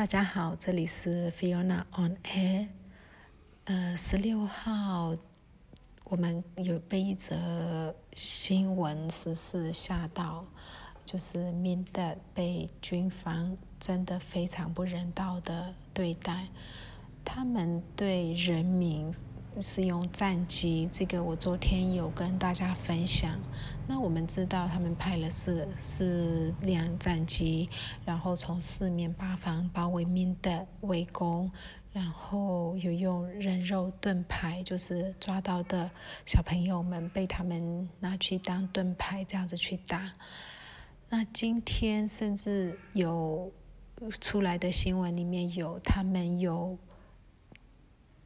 [0.00, 2.68] 大家好，这里是 Fiona on Air。
[3.66, 5.14] 呃，十六号，
[6.04, 10.46] 我们有被一则新闻时事吓到，
[11.04, 16.48] 就是缅甸被军方真的非常不人道的对待，
[17.22, 19.12] 他们对人民。
[19.58, 23.38] 是用战机，这个我昨天有跟大家分享。
[23.86, 27.68] 那我们知道他们派了四四辆战机，
[28.04, 31.50] 然后从四面八方包围民的围攻，
[31.92, 35.90] 然后有用人肉盾牌，就是抓到的
[36.24, 40.12] 小朋友们被他们拿去当盾牌，这样子去打。
[41.08, 43.52] 那今天甚至有
[44.20, 46.78] 出来的新闻里面有他们有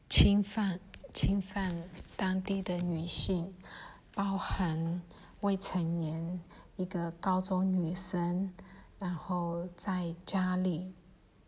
[0.09, 0.79] 侵犯。
[1.15, 1.73] 侵犯
[2.17, 3.55] 当地的女性，
[4.13, 5.01] 包含
[5.43, 6.41] 未成年
[6.75, 8.53] 一个高中女生，
[8.99, 10.93] 然后在家里，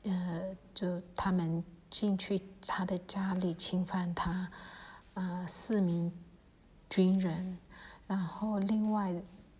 [0.05, 4.49] 呃，就他们进去他的家里侵犯她，
[5.15, 6.13] 呃，四名
[6.89, 7.59] 军人，
[8.07, 9.13] 然后另外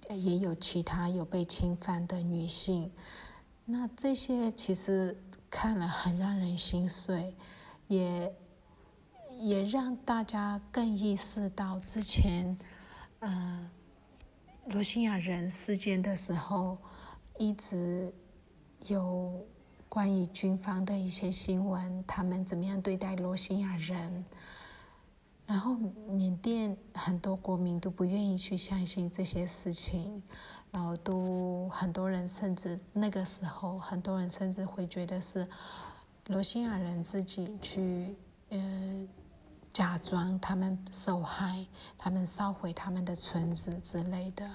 [0.09, 2.93] 也有其他有被侵犯的女性，
[3.65, 5.21] 那这些其实
[5.51, 7.35] 看了很让人心碎，
[7.89, 8.33] 也。
[9.39, 12.57] 也让大家更意识到，之前，
[13.21, 13.71] 嗯，
[14.67, 16.79] 罗兴亚人事件的时候，
[17.39, 18.13] 一直
[18.89, 19.47] 有
[19.89, 24.25] 关于军方的一些新闻，他们怎么样对待罗兴亚人，
[25.47, 30.23] 然后缅甸很多国民都不愿意去相信这些事情，
[30.71, 35.47] 然后都很多人甚至那个时候，很多人甚至会觉得是
[36.29, 38.17] 罗兴亚人自己去，
[38.49, 39.07] 呃。
[39.77, 41.67] 假装他们受害，
[41.99, 44.51] 他们烧毁他们的村子之类的。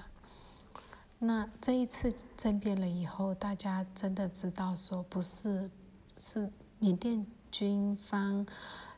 [1.16, 5.70] 那这一次政变了以后，大家真的知道说，不是
[6.18, 6.50] 是
[6.80, 8.44] 缅甸军方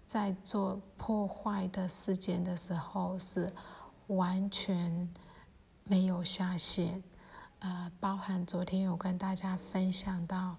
[0.07, 3.53] 在做破坏的事件的时候，是
[4.07, 5.07] 完全
[5.83, 7.03] 没有下限。
[7.59, 10.57] 呃，包含昨天有跟大家分享到。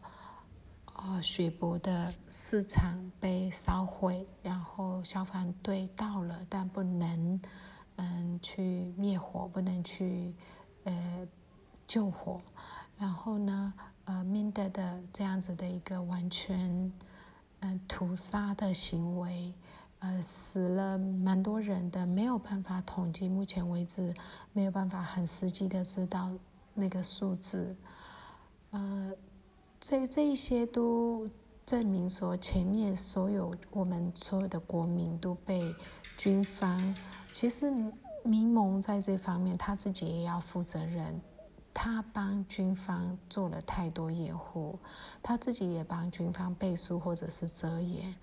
[1.07, 7.39] 哦，雪博的市场被烧毁，然后消防队到了，但不能
[7.97, 10.33] 嗯去灭火，不能去
[10.85, 11.27] 呃
[11.85, 12.41] 救火。
[12.97, 13.71] 然后呢，
[14.05, 16.91] 呃，面对的这样子的一个完全
[17.59, 19.53] 嗯屠杀的行为，
[19.99, 24.11] 呃，死了蛮多人的，没有办法统计，目前为止
[24.53, 26.31] 没有办法很实际的知道
[26.73, 27.75] 那个数字，
[28.71, 29.13] 呃。
[29.87, 31.29] 这这一些都
[31.63, 35.75] 证明说，前面所有我们所有的国民都被
[36.17, 36.95] 军方。
[37.31, 37.71] 其实
[38.23, 41.21] 民盟在这方面他自己也要负责任，
[41.71, 44.79] 他帮军方做了太多掩护，
[45.21, 48.15] 他自己也帮军方背书或者是遮掩。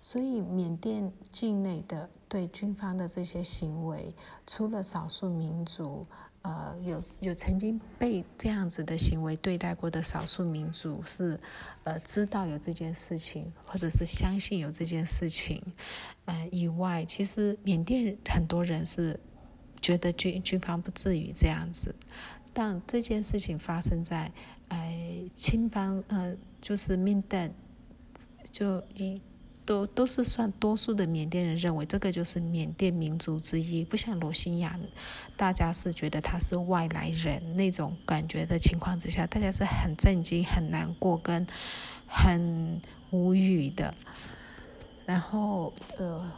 [0.00, 4.14] 所以缅甸境内的对军方的这些行为，
[4.46, 6.06] 除了少数民族。
[6.42, 11.38] 呃，有有曾经被这样子的行为对待过的少数民族是，
[11.84, 15.62] 呃，知道有这件事情，或者是相信有这件事情，
[16.24, 19.20] 呃，以外，其实缅甸很多人是
[19.82, 21.94] 觉得军军方不至于这样子，
[22.54, 24.32] 但这件事情发生在，
[24.68, 27.54] 呃，青邦，呃，就是缅甸，
[28.50, 29.14] 就一。
[29.70, 34.76] 都都是算多数的缅甸人认为这个就是缅甸民族之一，不像罗兴亚，
[35.36, 41.46] 大家是觉得他是外来人那种感觉的情况之下，大家是很震惊、很难过跟
[42.08, 43.94] 很无语的，
[45.06, 46.28] 然后呃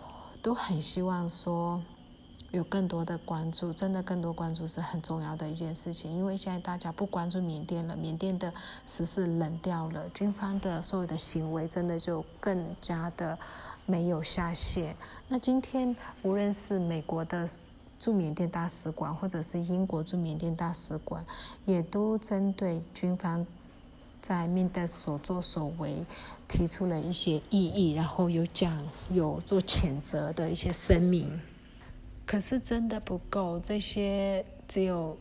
[0.42, 1.82] 都很希望说。
[2.53, 6.15] 有更多的关注，真的更多关注是很重要的一件事情。
[6.15, 8.53] 因为现在大家不关注缅甸了，缅甸的
[8.87, 13.39] 时事冷掉了，军方的所有的行为真的就更加的
[13.87, 14.95] 没有下限。
[15.29, 17.49] 那今天无论是美国的
[17.99, 21.25] 驻缅甸大使馆，或者是英国驻缅甸大使馆，
[21.65, 23.47] 也都针对军方
[24.21, 26.05] 在缅甸所作所为
[26.47, 31.41] 提出了一些异议，然后有讲有做谴责的一些声明。
[32.24, 35.19] 可是真的不够，这些只有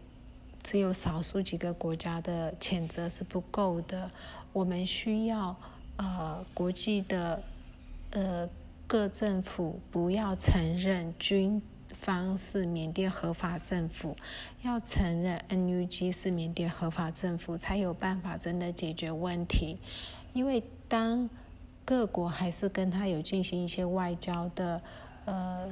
[0.63, 4.09] 只有少数几个国家的谴责是不够的。
[4.53, 5.56] 我们需要
[5.98, 7.44] 呃国际的
[8.12, 8.48] 呃
[8.88, 11.62] 各政府不要承认军
[11.92, 14.15] 方是缅甸合法政府，
[14.62, 19.77] 要承认 NUG 是缅甸合法政府，才有办法真的解决问题。
[20.33, 21.30] 因为当
[21.83, 24.81] 各国还是跟他有进行一些外交的
[25.25, 25.68] 呃。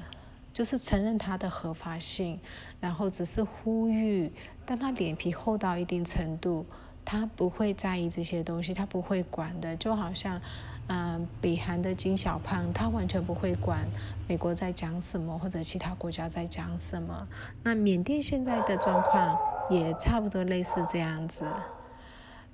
[0.59, 2.37] 就是承认它的合法性，
[2.81, 4.29] 然后只是呼吁，
[4.65, 6.65] 当他脸皮厚到一定程度，
[7.05, 10.41] 他不会在意这些东西，他不会管的，就好像，
[10.87, 13.87] 嗯，北韩的金小胖，他完全不会管
[14.27, 17.25] 美国在讲什么或者其他国家在讲什么。
[17.63, 19.39] 那缅甸现在的状况
[19.69, 21.45] 也差不多类似这样子。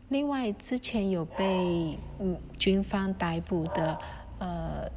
[0.10, 3.98] 另外，之前有被嗯军方逮捕的
[4.38, 4.88] 呃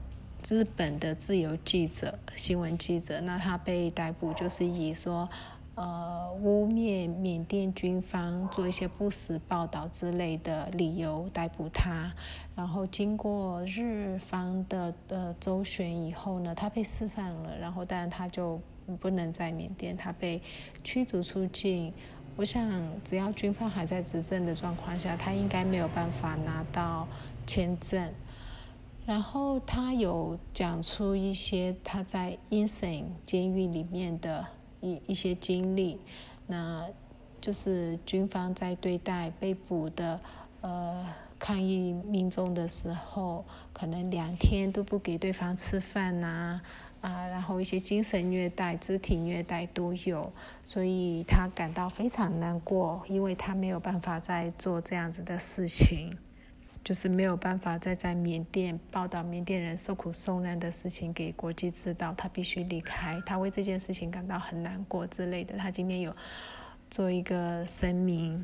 [0.47, 5.29] 日本的自由记者、新闻记者，那他被逮捕就是以说。
[5.81, 12.13] 呃，污蔑缅甸军方做一些不实报道之类的理由逮捕他，
[12.57, 18.61] 然后经过日方的呃周旋以后呢，他被释放了，然后当然他就
[18.99, 20.43] 不能在缅甸，他被
[20.83, 21.95] 驱逐出境。
[22.35, 22.69] 我想，
[23.05, 27.07] 只要军方还在执政的状况下，他应该没有办法拿到
[27.47, 28.13] 签证。
[29.09, 34.47] 然后他有讲出一些他在 insane 监狱里面的。
[34.81, 35.99] 一一些经历，
[36.47, 36.87] 那
[37.41, 40.21] 就是军方在对待被捕的
[40.61, 41.05] 呃
[41.37, 46.61] 抗议民众的时候，可能两天都不给对方吃饭呐，
[47.01, 50.33] 啊，然后一些精神虐待、肢体虐待都有，
[50.63, 56.17] 所以他感到非常难过，因为他没有办法再做这样子的事情。
[56.89, 65.55] 就是没有办法再在缅甸报道缅甸人受苦受难的事情给国际知道，他必须离开，他为这件事情感到很难过之类的。
[65.59, 66.17] 他今天有
[66.91, 68.43] 做一个声明。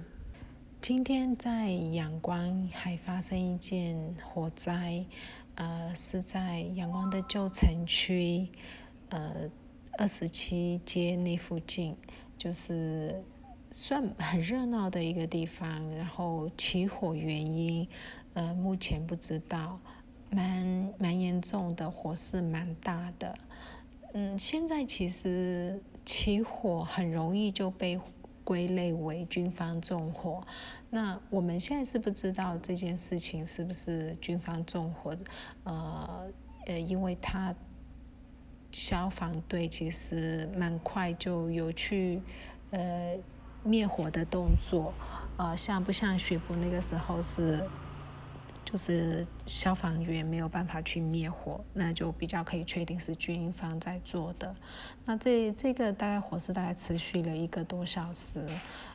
[0.78, 5.02] 今天在阳光还发生一件火灾，
[5.54, 8.46] 呃，是在阳光的旧城区，
[9.08, 9.48] 呃，
[9.96, 11.96] 二十七街那附近，
[12.36, 13.24] 就是
[13.74, 15.90] 算很热闹的一个地方。
[15.96, 17.86] 然后起火原因。
[18.34, 19.78] 呃，目前不知道，
[20.30, 23.32] 蛮蛮严重的，火势蛮大的。
[24.12, 27.96] 嗯，现在其实起火很容易就被
[28.42, 30.44] 归类为军方纵火。
[30.90, 35.16] 那我们现在是不知道这件事情是不是军方纵火？
[35.62, 36.26] 呃
[36.66, 37.54] 呃，因为他
[38.72, 42.20] 消防队其实蛮快就有去
[42.72, 43.16] 呃
[43.64, 44.92] 灭火的动作。
[45.36, 47.66] 呃，像不像雪博那个时候是？
[48.64, 54.52] 就是消防员没有办法去灭火，那就比较可以确定是军方在做的。
[55.04, 58.44] 那这这个大概火势大概持续了一个多小时，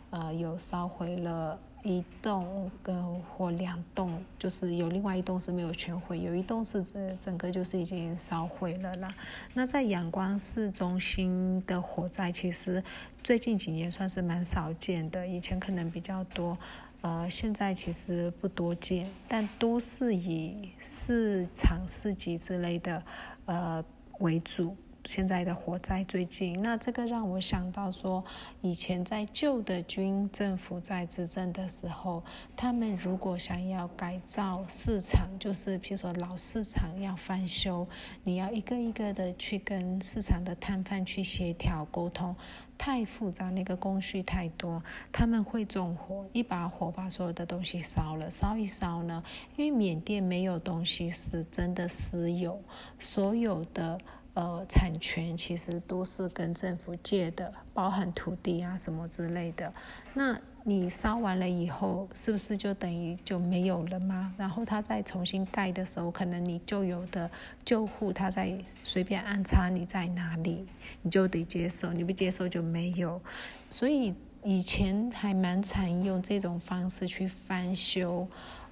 [0.10, 9.08] 呃，有烧毁了一栋跟或两栋，就是有另外一栋是没有全毁，有一栋是整整个就是已经烧毁了啦。
[9.54, 12.84] 那在阳光市中心的火灾，其实
[13.24, 16.58] 最近几年算是蛮少见的，以前可能比较多。
[17.02, 23.02] 呃，现在其实不多见，但都是以市场市集之类的
[23.46, 23.82] 呃
[24.20, 24.76] 为主。
[25.06, 28.24] 现在的火灾最近，那这个让我想到说，
[28.62, 32.24] 以前在旧的军政府在执政的时候，
[32.56, 37.88] 他们如果想要改造市场，就是譬如说老市场要翻修，
[38.24, 42.36] 你要一个一个的去跟市场的摊贩去协调沟通。
[42.78, 44.82] 太复杂，那个工序太多，
[45.12, 48.32] 他们会纵火，一把火把所有的东西烧了。
[48.32, 49.22] 烧一烧呢，
[49.58, 52.58] 因为缅甸没有东西是真的私有，
[52.98, 54.00] 所有的
[54.40, 59.74] 呃产权其实都是跟政府借的，包含土地啊什么之类的。
[60.14, 64.34] 那你烧完了以后，是不是就等于就没有了吗？
[64.38, 67.30] 然后他再重新盖的时候，可能你旧有的
[67.66, 70.66] 旧户他再随便安插你在哪里，
[71.02, 73.22] 你就得接受，你不接受就没有。
[73.70, 78.26] 所以以前还蛮常用这种方式去翻修，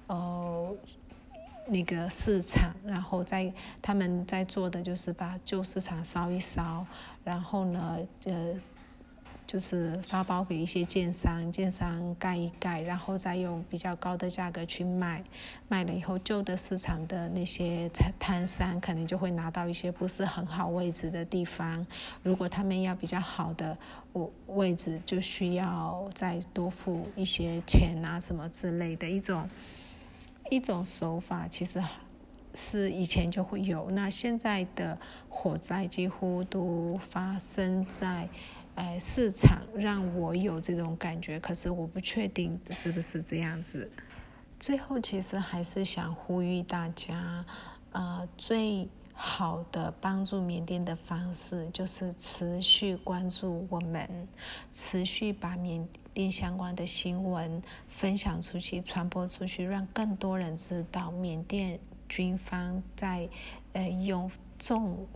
[0.06, 0.74] 呃，
[1.68, 6.84] 那个市场，然后在他们在做的就是把旧市场烧一烧，
[7.24, 8.54] 然后呢，呃。
[9.46, 15.24] 就是发包给一些建商，建商盖一盖，然后再用比较高的价格去卖，
[15.68, 21.86] 卖了以后，旧的市场的那些摊摊商可能就会拿到一些不是很好位置的地方。
[22.22, 23.74] 如果他们要比较好的
[24.12, 29.48] 位位置，就需要再多付一些钱啊什么之类的一种
[30.50, 31.82] 一种手法，其实
[32.54, 33.90] 是以前就会有。
[33.90, 38.28] 那现在的火灾几乎都发生在。
[38.74, 43.90] 哎，市场让我有这种感觉，可是我不确定是不是这样子。
[44.60, 47.44] 最后，其实还是想呼吁大家，
[47.90, 54.28] 呃，最好的帮助缅甸的方式就是持续关注我们，
[54.72, 55.84] 持续把缅
[56.18, 63.28] 甸相关的新闻分享出去、传播出去，让更多人知道缅甸军方在
[63.72, 65.06] 呃用重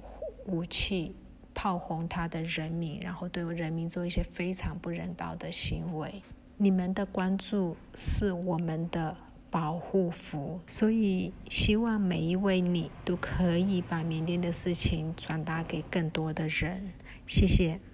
[0.47, 1.17] 武器。
[1.55, 6.23] 炮轰他的人民，然后对人民做一些非常不人道的行为。
[6.57, 9.15] 你们的关注是我们的
[9.51, 16.91] 保护符，所以希望每一位你都可以把缅甸的事情转达给更多的人。
[17.27, 17.92] 谢谢。